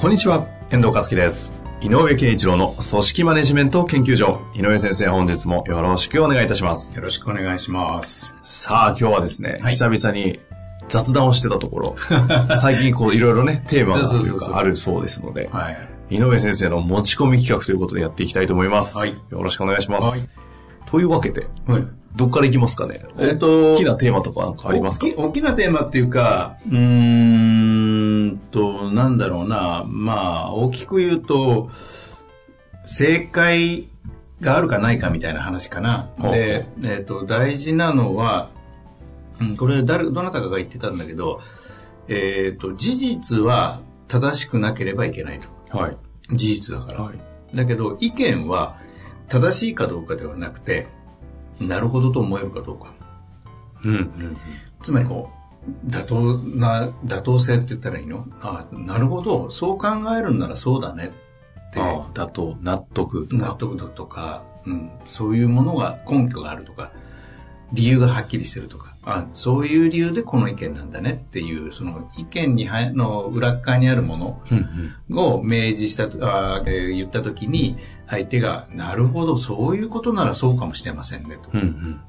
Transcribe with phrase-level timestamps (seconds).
[0.00, 1.52] こんにちは、遠藤和樹です。
[1.80, 4.40] 井上健一郎の組織マネジメント研究所。
[4.54, 6.94] 井上先生、本日もよろしくお願いいたします。
[6.94, 8.32] よろしくお願いします。
[8.42, 10.40] さあ、今日はですね、はい久々に
[10.88, 11.96] 雑談をしてたところ、
[12.60, 16.16] 最近こういろいろね、テーマがあるそうですので、はい。
[16.16, 18.96] 井上先生の持ち込み企画ということでやっていきたいと思います。
[18.96, 20.06] はいよろしくお願いします。
[20.06, 20.20] はい。
[20.86, 21.84] というわけで、はい。
[22.16, 23.02] どっからいきますかね？
[23.18, 25.06] えっと大きなテーマとかなんかありますか？
[25.16, 31.70] 大きなテーマっていうか、うーんと、なんだろうな、まあ、大きく言うと、
[32.84, 33.88] 正解
[34.40, 36.10] があるかないかみたいな話かな。
[36.18, 38.50] で、えっ、と、大事なのは、
[39.40, 41.40] うん、これ誰、どなたかが言ってたんだけど、
[42.08, 45.76] えっ、と、事実は正しくなければいけないと。
[45.76, 45.96] はい。
[46.32, 47.02] 事実だから。
[47.02, 47.18] はい。
[47.54, 48.78] だけど、意見は
[49.28, 50.86] 正しいかどうかではなくて、
[51.60, 52.92] なるほどと思えるかどうか。
[53.84, 54.36] うん。
[54.82, 55.37] つまりこう、
[55.86, 58.26] 妥当な、妥当性って言ったらいいの？
[58.40, 61.12] あなるほど、そう考えるんならそうだね
[61.70, 61.80] って、
[62.14, 63.42] だと、納得とか。
[63.42, 66.92] 納得度とか、うん、そういうものが根拠があるとか、
[67.72, 74.42] 理由がはっきりしてるとか、あそういう理由でこの意見なんだねっていう、その意見にはの裏っ側にあるもの
[75.10, 77.76] を明示したと、あー言ったときに、
[78.06, 81.50] 相手が、なるほど、そういうことならそうかもしれませんねと。
[81.52, 82.00] うん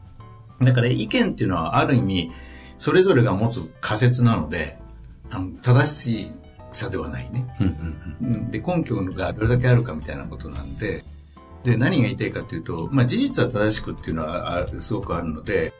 [0.59, 0.65] うん。
[0.65, 2.31] だから意見っていうのはある意味、
[2.79, 4.79] それぞれが持つ仮説なので、
[5.29, 6.31] あの正し
[6.71, 7.45] さではないね。
[7.59, 11.03] うんうんうんで、根拠がどれだけあるかみたいなことなんで、
[11.63, 15.73] で、何が言いたいかというと、まあ事実は正しくっていうのはあすごくあるので、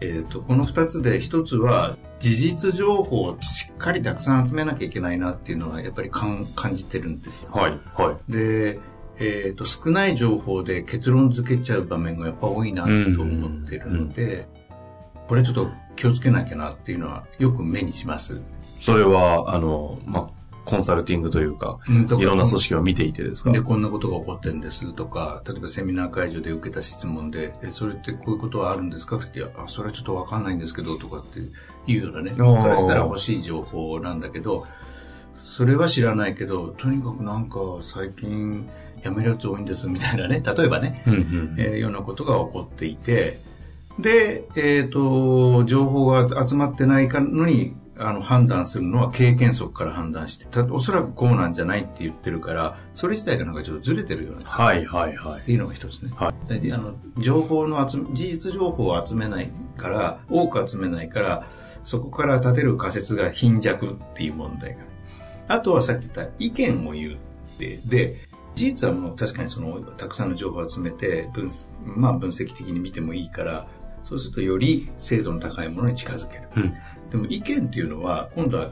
[0.00, 7.50] えっ、と、この二つで一つは事実情報をしっかりたくさん集めなきゃいけないなっていうのはやっぱり感感じてるんですよ。
[7.52, 7.78] はい。
[7.94, 8.32] はい。
[8.32, 8.78] で、
[9.18, 14.48] えっ、と、少ない情報で結論付けちゃう場面がやっぱ多いなと思ってるので、
[15.26, 18.40] これちょっと気をつけなきゃなっていうのはよく目にします。
[18.80, 23.50] それは、あの、まあ、コンサルティングというか、うんいろんな組織を見ていてですか？
[23.52, 29.16] で、こんなことが起こってるんですとか、例えばセミナー会場で受けた質問で、え、それってこういうことはあるんですか？
[29.16, 31.40] って言って、あ、それはちょっとわかんないんですけど、とかって
[31.90, 32.44] いうようなね、あー。
[32.44, 34.66] 僕からしたら欲しい情報なんだけど、
[35.34, 38.68] それは知らないけど、とにかくなんか最近
[39.02, 41.54] 辞めるやつ多いんですみたいなね、例えばね、うんうん。
[41.58, 43.40] えーようなことが起こっていて、
[43.98, 55.40] で、えっ、と、情報が集まってないかのに、あの、判断するのは経験則から判断して、たおそらくこうなんじゃないって言ってるから、それ自体がなんかちょっとずれてるような、はいはいはい。
[55.40, 56.12] っていうのが一つね。
[56.14, 61.48] はであの、情報の集め、事実情報を集めないから、多く集めないから、
[61.82, 64.80] そこから立てる仮説が貧弱っていう問題が。
[65.48, 67.16] あとはさっき言った意見を言うっ
[67.58, 71.50] て、で、事実はもう確かにその、たくさんの情報を集めて、分、
[71.84, 73.66] まあ分析的に見てもいいから、
[74.04, 76.48] そうするとより精度の高いものに近づける。
[76.56, 76.74] うん。
[77.10, 78.70] でも意見っていうのは、今度は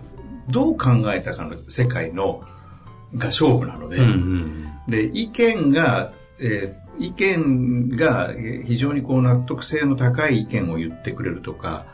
[0.48, 2.42] どう考えたかの世界の、
[3.14, 11.84] が勝負なので、うんうんで、意見が、えー意見がえー非常にこう納得性の高い意見を言ってくれるとか、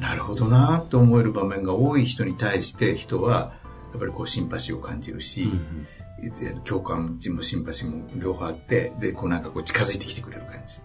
[0.00, 3.52] なるほどなと思える場面が多い人に対して人は、
[3.92, 5.48] やっぱりこうシンパシーを感じるし、
[6.22, 10.80] いつ共感もシンパシーも両方あって、で、こうなんかこう近づいてきてくれる感じ。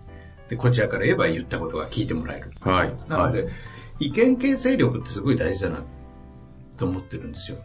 [0.50, 2.52] で、こちらから言えば言ったことが聞いてもらえる。
[2.66, 2.72] うん。
[2.72, 2.94] はい。
[3.08, 3.48] なので、
[4.00, 5.84] 意見形成力ってすごい大事だな
[6.78, 7.58] と思ってるんですよ。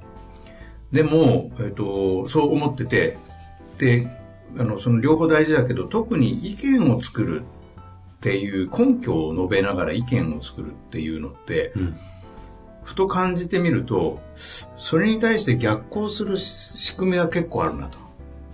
[0.92, 3.18] でも、えっ、と、そう思ってて、
[3.78, 4.08] で、
[4.58, 11.98] あの、その両方大事だけど、特に意見を作るっていう根拠を述べながら意見を作るっていうのって、うん
[12.88, 14.18] ふと感じてみると、
[14.78, 17.98] それに対して逆行する仕組みは結構あるなと。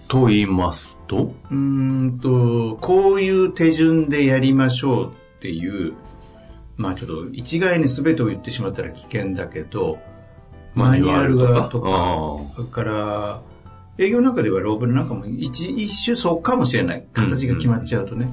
[0.08, 1.34] と言いますと？
[1.50, 5.94] うーんと、こういう手順でやりましょうっていう、
[6.76, 9.98] まあちょっと一概に全てを言ってしまったら危険だけど、
[10.74, 12.18] マニュアルがとか、
[12.56, 13.42] それから、
[13.96, 17.06] 営業なんかではローブルなんかも一一種そうかもしれない。
[17.12, 18.28] 形が決まっちゃうとね。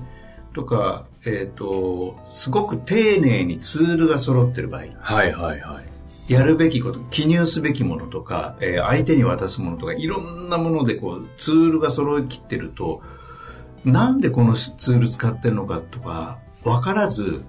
[0.53, 4.81] とか、えっ、と、すごく丁寧にツールが揃ってる場合。
[4.99, 5.90] はいはいはい。
[6.27, 13.01] やるべきこと、記入すべきものとか、えー相手に渡すものとか、いろんなものでこう、ツールが揃いきってると、
[13.83, 17.43] なんでこのツール使ってるのかとか、わからず、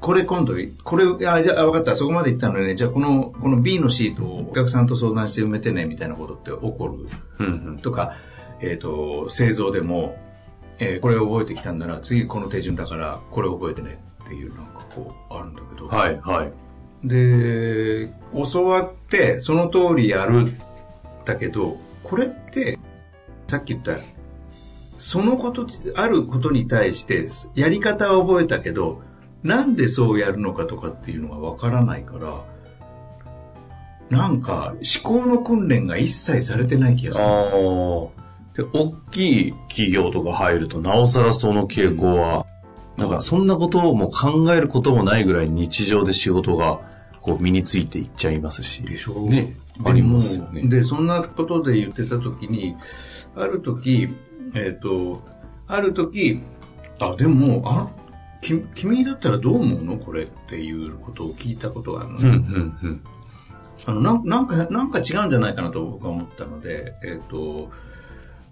[0.00, 6.88] これ今度、これ、あ、じゃあ分かった、そこまで行ったのね、じゃあこの、この B のシートをお客さんと相談して埋めてね、みたいなことって起こ
[7.38, 7.46] る。
[7.46, 7.78] うんうん。
[7.78, 8.16] とか、
[8.60, 10.16] えっ、と、製造でも、
[10.78, 15.88] えーこれを覚えてきたんなら、次この手順だから、これを覚えてねっていう、なんかこう、あるんだけど。
[15.88, 16.52] はい、はい。
[17.04, 18.10] で、
[18.52, 20.52] 教わって、その通りやる、
[21.24, 22.78] だけど、これって、
[23.46, 23.96] さっき言った、
[24.98, 29.02] そのこと、あることに対して、やり方は覚えたけど、
[29.42, 32.44] なんでそうやるのかとかっていうのがわからないから、
[34.10, 34.74] なんか、
[35.04, 37.24] 思考の訓練が一切されてない気がする。
[37.24, 38.20] ああ。
[38.54, 42.44] で、大きい企業とか入ると、なおさらその傾向は、
[43.00, 46.80] なんかそんなことをもう考えることもないぐらい日常で仕事が
[47.22, 48.82] こう身についていっちゃいますし。
[48.82, 49.56] でしょね。
[49.82, 50.62] でありますよね。
[50.68, 52.76] で、そんなことで言ってた時に、
[53.34, 54.10] ある時、
[54.54, 55.22] えっ、と、
[55.66, 56.42] ある時、
[56.98, 57.88] あ、でも、あ、
[58.42, 59.96] き君だったらどう思うの？
[59.96, 63.04] これっていうことを聞いたことがあるのね、うん、うん、うん。
[63.86, 67.70] あのなんなんか、なんか違うんじゃないかなと僕は思ったので、えっ、と、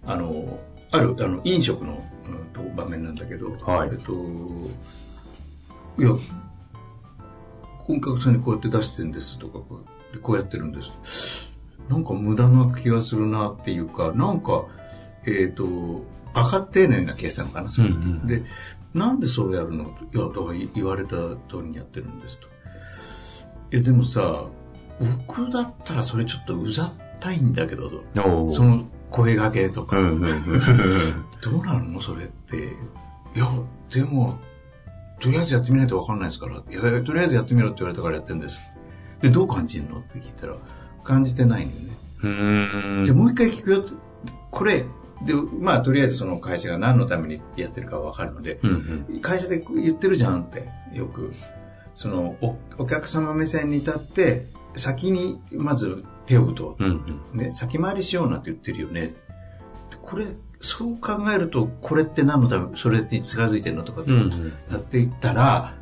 [0.07, 0.59] あの、
[0.91, 2.18] ある、あの、飲食の、うん
[2.53, 3.91] と場面なんだけど、はい。
[3.93, 4.13] えっ、と、
[5.99, 6.11] いや、
[7.87, 11.51] お客さんにこうやって出してるんですとか、こうやってこうやってるんです。
[11.89, 14.67] なんか無駄な気がするなっていうか、なんか、
[15.27, 16.05] えっ、と、
[16.35, 17.89] バカ丁寧な計算かな、それ。
[17.89, 18.43] うんうんで、
[18.95, 19.85] なんでそうやるの？
[20.15, 22.47] いや、だから言われた通りにやってるんですと。
[23.71, 24.47] いや、でもさ、
[25.27, 27.91] 僕だったらそれちょっとうざったいんだけど、
[28.51, 30.63] その声掛けとか、うん、うん、うん。
[31.43, 32.57] どうなるのそれって。
[32.57, 33.49] いや、
[33.93, 34.39] でも、
[35.21, 36.61] とりあえずやってみないと分かんないですから。
[36.61, 38.59] とりあえずやってみろって言われたからやってるんです。
[39.21, 40.57] で、どう感じるのって聞いたら、
[41.03, 41.97] 感じてないんだよね。
[42.23, 43.07] うーん。
[43.07, 43.85] で、もう一回聞くよ。
[44.51, 44.85] これ、
[45.25, 49.21] で、まあ、とりあえずその会社が何のためにやってるか分かるので、うん、うん。
[49.21, 51.33] 会社で言ってるじゃんって、よく。
[51.95, 54.47] その、おお客様目線に立って、
[54.77, 56.85] 先にまず手を打とう。
[56.85, 57.39] うん、うん。
[57.39, 59.15] ね、先回りしようなんて言ってるよね。
[60.03, 60.27] これ、
[60.61, 65.75] そう考えると、これって何のため、それに近づいてるのとかってうんうんやっていったら、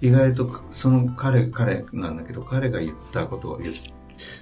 [0.00, 3.58] 意外と、その彼、彼なんだけど、彼が言ったことは、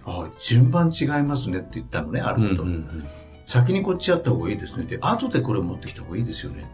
[0.04, 2.68] あ順番違いますねって言ったのね、あうん、うること。
[2.68, 3.06] ん。
[3.46, 6.70] 先にこっちやった方がいいですねって、後でこれ持ってきた方がいいですよねって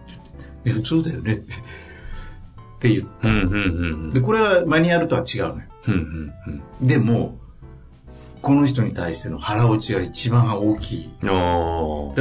[0.64, 0.80] 言って。
[0.80, 1.54] いや、そうだよねって。
[1.54, 3.28] って言った。
[3.28, 3.56] うん、うん、う
[4.08, 4.10] ん。
[4.12, 5.62] で、これはマニュアルとは違うのよ。
[5.86, 6.86] うん、うん、うん。
[6.86, 7.38] でも、
[8.44, 11.10] この人に対しての腹落ちが一番大きい。
[11.22, 11.28] だ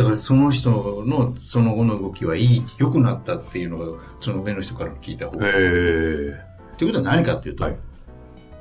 [0.04, 0.72] からその人
[1.06, 5.54] のその後の動きはいい、良くなったっていうのが、その上の人から聞いた方がいい。
[5.54, 6.40] へえ。
[6.76, 7.76] っていうことは何かっていうと、はい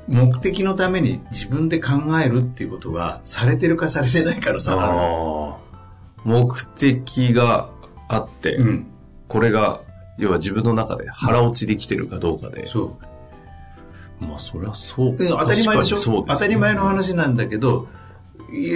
[0.09, 5.61] 目的のために自分で考えるっていうことがされてるかされてないかの差なの。
[5.63, 6.29] ああ。
[6.29, 7.71] 目的が
[8.09, 8.87] あって、うん。
[9.29, 9.81] これが、
[10.19, 12.67] 要は自分の中で腹落ちできてるかどうかで。
[12.67, 13.12] そう。
[14.29, 15.17] まあ、そりゃそう。
[15.17, 15.97] で当たり前でしょ？
[15.97, 17.89] 確かにそうです当たり前の話なんだけど、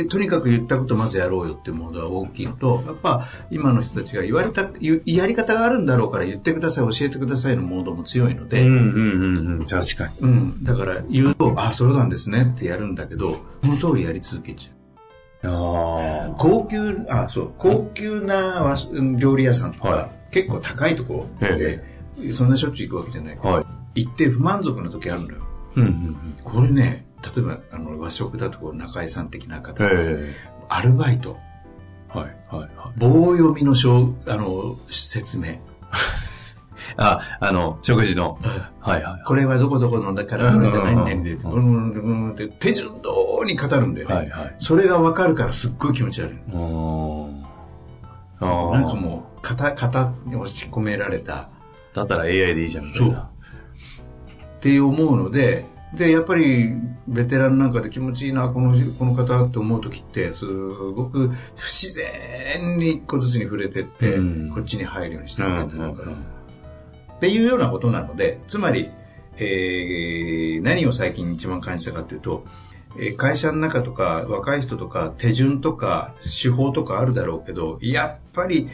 [0.08, 9.66] とにかく言ったことまずやろうよっていうものが大きいのと、やっぱ今の人たちが言われた、言やり方があるんだろうから言ってください、教えてくださいのモードも強いので、うんうんうんうん。
[9.66, 10.12] 確かに。
[10.20, 15.50] うん、だから言うと、あ、そうなんですねってやるんだけど、その通りやり続けちゃう。
[15.50, 16.34] ああ。
[16.38, 18.76] 高級、あ、そう、高級な和
[19.18, 21.84] 料理屋さんとか、は結構高いところで、
[22.32, 23.36] そんなしょっちゅう行くわけじゃない。
[23.36, 23.64] はい。
[23.96, 25.34] 行って不満足な時あるのよ。
[25.76, 30.34] うんうんこれね、例えばあの和食だとこう中井さん的な方うん。、え
[30.68, 31.36] アルバイト、
[32.14, 32.98] えはいはいはい。
[32.98, 35.58] 棒読みのしょうあの説明。
[36.96, 38.38] あ、あの、食事の。
[38.80, 39.22] はいはい。
[39.26, 43.10] これはどこどこのだから、これじゃないねんで、うんブンブンブンって手順通
[43.44, 44.14] り語るんだよね。
[44.14, 44.54] はいはい。
[44.58, 46.38] それが分かるからすっごい気持ち悪い。
[48.40, 48.46] あ。
[48.72, 51.48] なんかもう、型、型に押し込められた。
[51.92, 53.30] だったら AI でいいじゃんみたいな。
[54.56, 56.72] って思うので、で、やっぱり、
[57.06, 64.50] ベテランなんかで気持ちいいな、この、この方って思う時って、すごく不自然に一個ずつに触れてって、うん。
[64.52, 68.90] こっちに入るようにしてくれてるから、っていうようなことなので、つまり、
[69.38, 72.44] えー、何を最近一番感じたかというと、
[72.98, 78.68] えー会社の中とか若い人とか手順とか手法とかあるだろうけど、やっぱり、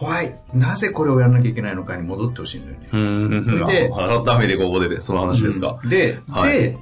[0.00, 2.88] ホワイなぜこれをやらなきゃいけないのかに戻ってほしいんだよね。
[2.90, 2.98] う
[3.36, 3.44] ん。
[3.44, 5.78] それであ改めてここでで、その話ですか。
[5.84, 6.78] うんで、はいで、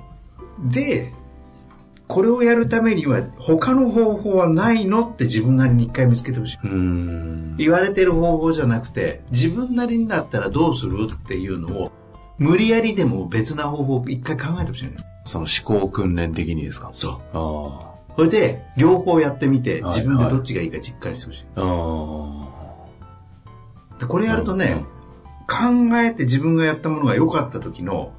[0.70, 1.12] で、
[2.06, 6.58] これをやるためには他の方法はないのって自分なりに一回見つけてほしい。
[6.62, 7.56] うん。
[7.56, 11.92] 言われてる方法じゃなくて、自分なりになったらどうするっていうのを、
[12.38, 14.98] 無理やりでも別な方法を一回考えてほしいのよ。
[15.24, 16.90] その思考訓練的にですか？
[16.92, 17.12] そう。
[17.36, 18.14] ああ。
[18.14, 21.44] それで、両方やってみて、はい自分でどっちがいいか実感してほしい。
[21.56, 22.37] あ
[23.98, 24.84] でこれやるとね、
[25.48, 28.12] 考えて自分がやったものが良かった時の、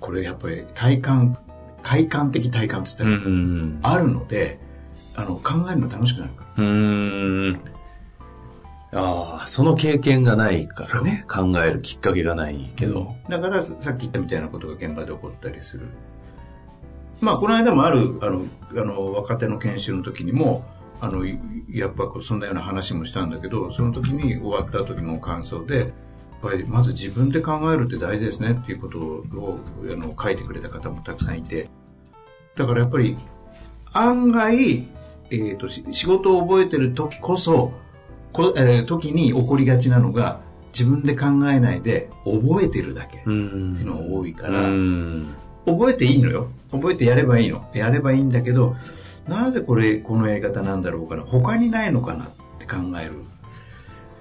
[0.00, 1.38] これやっぱり体感、
[1.82, 3.78] 快感的体感って言ったら、ん。
[3.82, 4.60] あるので、
[5.14, 6.64] あの、考えるの楽しくなるから。
[6.64, 7.60] うーん。
[8.92, 13.14] ああ、その経験がないからね、考えるきっかけがないけど。
[13.28, 15.86] だからさっき言ったみたいなことが現場で起こったりする。
[17.20, 20.64] まあ、この間もある、あの、あの、若手の研修の時にも、
[21.00, 21.38] あの、い
[21.70, 25.88] やっぱそんなような話もしたんだけど、その時に終わった時の感想で、やっ
[26.42, 29.58] ぱりまず自分で考えるって大事ですねっていうことを
[29.90, 31.68] あの書いてくれた方もたくさんいて、
[32.56, 33.16] だからやっぱり
[33.92, 34.88] 案外、
[35.30, 37.72] えっ、と、し仕事を覚えてる時こそ、
[38.32, 40.40] こえー時に起こりがちなのが、
[40.72, 43.22] 自分で考えないで覚えてるだけ。
[43.24, 45.26] うんっていうのが多いかうら、ん。
[45.64, 46.48] 覚えていいのよ。
[46.70, 47.64] 覚えてやればいいの。
[47.72, 48.76] やればいいんだけど、
[49.28, 51.22] なぜこれ、このやり方なんだろうかな。
[51.22, 52.28] 他にないのかなっ
[52.58, 53.12] て考える。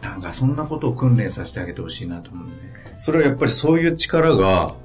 [0.01, 2.53] なんかそんなことを訓練させてあげてほしいなと思うね。
[2.97, 4.75] それはやっぱりそういう力が、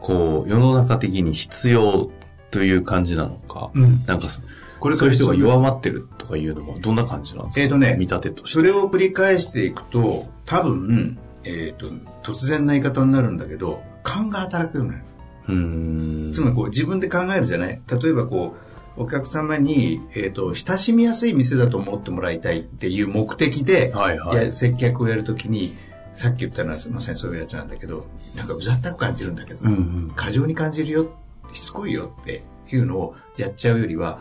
[0.00, 2.10] こう、世の中的に必要
[2.50, 3.70] という感じなのか。
[3.74, 4.04] うん。
[4.06, 4.42] なんかそ、
[4.80, 7.62] これそういう人が弱まってるとかいうのはどんな感じなんですか？
[7.62, 8.54] えーとね見立てとして。
[8.54, 11.90] それを繰り返していくと、多分、えっ、と、
[12.22, 15.02] 突然な言い方になるんだけど、勘が働くようになる。
[15.48, 16.32] うーん。
[16.32, 18.67] つまりこう自分で考えるじゃない例えばこう、
[18.98, 24.46] お客様に、えっ、と、親しみやすい店だと思ってもらいたいっていう目的で、はいはい。
[24.46, 25.76] や接客をやるときに、
[26.14, 30.12] さっき言ったのはまさにそういうやつなんだけど、なんかうざったく感じるんだけど、うんうん。
[30.16, 31.12] 過剰に感じるよ、
[31.52, 34.20] しつこいよっていうのをやっちゃうよりは、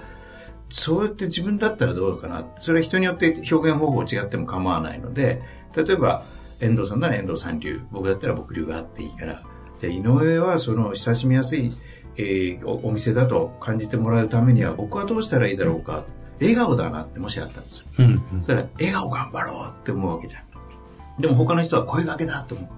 [0.69, 2.46] そうやって自分だったらどうかな。
[2.62, 5.41] それは人によって表現方法違っても構わないので、
[5.75, 6.24] 例えば、
[6.60, 9.41] 遠藤さんなら遠藤さん流、僕だったら僕流があっていいから、
[9.79, 11.72] じゃあ井上はその親しみやすい、
[12.18, 16.04] えーおお店だと感じてもらうためには僕はどうしたらいいだろうか。
[16.40, 17.86] 笑顔だなってもしあったんですよ。
[18.00, 21.22] うんうんそしたら、笑顔頑張ろうって思うわけじゃん。
[21.22, 22.70] でも他の人は声掛けだと思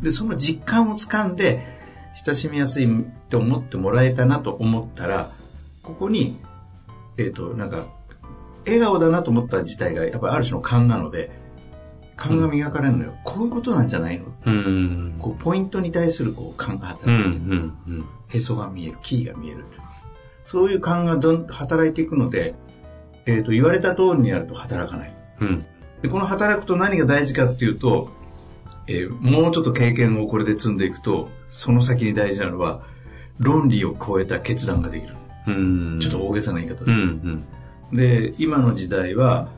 [0.00, 0.04] う。
[0.04, 1.66] で、その実感をつかんで、
[2.24, 5.30] 親しみやすいって思ってもらえたなと思ったら、
[5.82, 6.38] ここに、
[7.18, 7.86] えっ、と、なんか、
[8.64, 11.30] 笑顔だなと思った自体が、やっぱりある種の勘なので、
[12.16, 13.14] 勘が磨かれるのよ。
[13.24, 14.26] こういうことなんじゃないの？
[14.46, 15.14] うん。
[15.18, 17.28] こう、ポイントに対する、こう、勘がうんう働く。
[17.28, 18.04] んうん。
[18.28, 19.64] へそが見える、キーが見える。
[20.46, 22.54] そういう勘がどん働いていくので、
[23.26, 25.16] えっ、と、言われた通りにやると働かない。
[25.40, 25.64] うん。
[26.02, 28.10] で、この働くと何が大事かっていうと、
[28.86, 32.82] えーもうちょっと経験をこれで積んでいくと、その先に大事なのは、
[33.38, 35.14] 論理を超えた決断ができる。
[35.48, 35.98] うん。
[36.00, 36.90] ちょっと大げさな言い方です。
[36.90, 37.44] うん
[37.90, 37.96] うん。
[37.96, 39.48] で、今の時代は、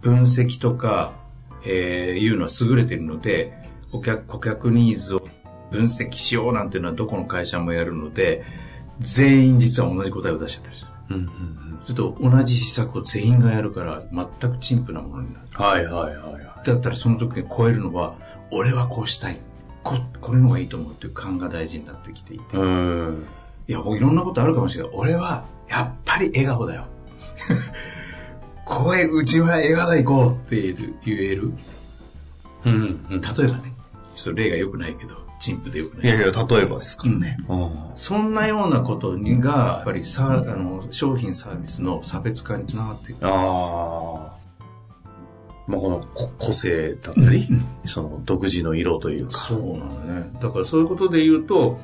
[0.00, 1.12] 分析とか、
[1.64, 3.52] えーいうのは優れているので、
[3.90, 5.28] 顧客、顧客ニーズを
[5.70, 8.44] 分析しようなんていうのはどこの会社もやるので、
[9.00, 10.88] 全員実は同じ答えを出しちゃったりする。
[11.10, 11.80] うんうんうん。
[11.86, 15.46] ちょっと同じ施策を全員がやるから、全く陳腐なものになる。
[15.52, 18.14] はいはいはいはだったらその時に超えるのは、
[18.50, 19.38] 俺はこうしたい。
[19.84, 22.56] ここれの方がいいと思うっていう感が大事になってきていて。
[22.56, 22.60] い。
[22.60, 23.26] うん。
[23.68, 24.92] いや、いろんなことあるかもしれない。
[24.94, 26.86] 俺は、やっぱり笑顔だよ。
[28.68, 30.72] 声、うちは笑顔で行こうって
[31.04, 31.52] 言える？
[32.64, 33.20] うんうん。
[33.20, 33.72] 例えばね、
[34.14, 36.06] ちょっと例が良くないけど、陳腐で良くない。
[36.06, 37.36] いやいや、例えばですかうんね。
[37.48, 37.70] うん。
[37.94, 43.24] そんなようなことにが、やっぱりさ、あの、商品サービスの差別化につながっていく。
[43.26, 44.38] ああ。
[45.66, 47.48] まあ、このこ個性だったり、
[47.84, 49.32] その独自の色というか。
[49.38, 50.30] そうなのね。
[50.40, 51.78] だからそういうことで言うと、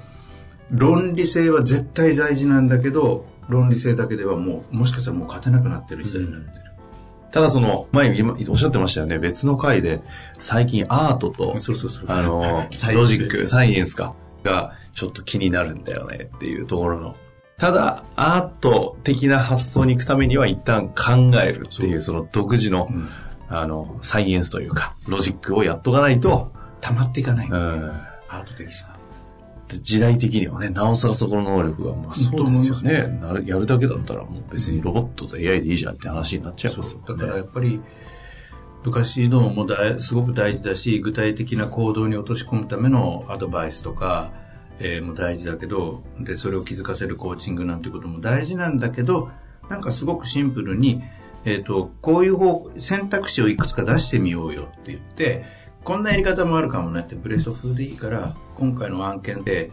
[0.70, 6.63] 論理性は絶対大事なんだけど、論理性だけではもう、もしかしたらもう勝てなくなってる時代になってる。
[7.34, 10.00] ただその、前今おっしゃってましたよね、別の回で、
[10.34, 14.14] 最近アートと、そうそうそうあの ロジック、サイエンスか、
[14.44, 16.30] がちょっと気になるんだよね。
[16.36, 17.16] っていうところの。
[17.58, 23.08] ただ、アート的な発想に行くためには一旦考えるっていう、その独自の、うん。
[23.48, 27.48] あの、サイエンスというか、ロジックをやっとかないと、溜まっていかない。
[27.48, 27.90] うん、
[28.28, 28.93] アート的じゃ
[29.64, 29.68] ん。
[29.68, 33.18] で時代的にはね、なおさらそこの能力が、まあそうですよね。
[33.20, 37.04] なるやるだけだったらもう別にロボットと AI でいいじゃんって話になっちゃいますよね。
[37.08, 37.80] だからやっぱり、
[38.82, 44.32] 部下指導もだいすごく大事だし、具体的な行動に落とし込むためのアドバイスとか、
[44.78, 49.30] えーも大事だけど、で、それを気づかせるコーチングなんてことも大事なんだけど、
[49.70, 51.02] なんかすごくシンプルに、
[51.44, 55.44] えっ、と、こういう方、選択肢をいくつか出してみようよって言って、
[55.84, 59.70] こんなやり方もあるかもねってブレスト風でいいから、今回の案件で、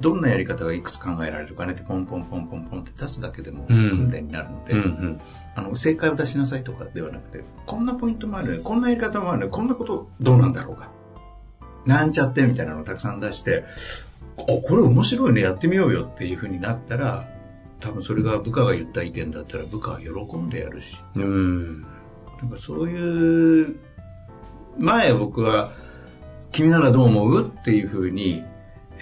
[0.00, 5.20] どんなやり方がいくつ考えられるかねってポンポンポンポンポンって出すだけでもうん訓練になるので、うんうん。
[5.54, 10.90] あの、正解を出しなさいとかではなくて、こんなポイントもあるね、こんなやり方もあるね、こんなことどうなんだろうか。
[11.84, 13.64] なんちゃってみたいなのをたくさん出して、
[14.38, 17.28] あ、これ面白いね、やってみようよっていう風になったら、
[17.80, 20.96] 多分それが部下が言った意見だったら部下は喜んでやるし。
[21.16, 21.82] うん。
[21.82, 23.76] なんかそういう、
[24.80, 25.72] 前僕は、
[26.52, 27.46] 君ならどう思う？
[27.46, 28.42] っていう風に、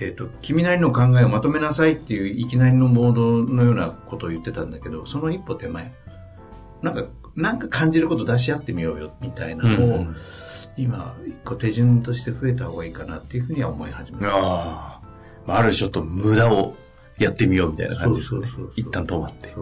[0.00, 5.92] えっ、と、君なりの考えをまとめなさいっていういきなりのモードのようなことを言ってたんだけど、その一歩手前。
[6.82, 7.04] なんか、
[7.34, 10.16] なんか感じること出し合ってみようよ、みたいなのを、うん
[10.76, 14.28] 今、一個手順として増えた方がいいかなっていうふうには思い始めた。
[14.28, 15.00] ああ。
[15.44, 16.76] まあある種ちょっと無駄を
[17.18, 18.74] やってみようみたいな感じですよねそうそうそう。
[18.76, 19.52] そう一旦止まって。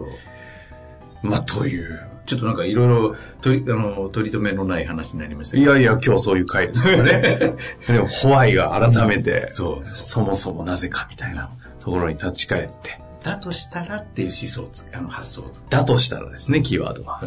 [1.23, 1.99] まあという。
[2.27, 5.71] ちょっとなんかいろいろ取り、あの、取り留めのない話になりましたけど。
[5.71, 7.55] いやいや、今日そういう回ですからね。
[7.87, 15.51] でも、ホワイが改めて、そうそもそもなぜかみたいなところに立ち返って、だとしたらっていう思想あの発想。
[15.69, 17.21] だとしたらですね、キーワードは。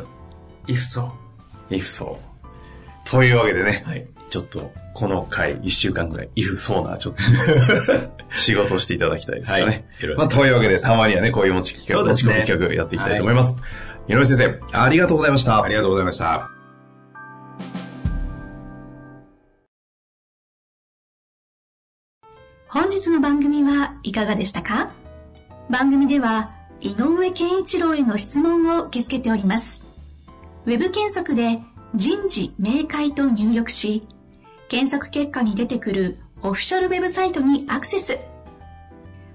[0.66, 1.10] if so.
[1.70, 2.16] if so.
[3.04, 4.06] というわけでね、はい。
[4.28, 7.22] ちょっと、この回、一週間ぐらい、if so な、ちょっと、
[8.38, 9.64] 仕事をしていただきたいですかね。
[9.64, 9.84] はい
[10.16, 13.54] まあ、というわけで、たまにはね、こういう持ち企画、持ち込み企画やっていきたいと思います。
[14.10, 15.62] 井上先生、ありがとうございました。
[15.62, 16.50] ありがとうございました。
[22.66, 24.92] 本日の番組はいかがでしたか？
[25.70, 26.50] 番組では
[26.80, 29.84] 井上健一郎への質問を受け付けております。
[30.66, 31.60] ウェブ検索で
[31.94, 34.08] 人事明快と入力し、
[34.68, 38.18] 検索結果に出てくるオフィシャルウェブサイトにアクセス。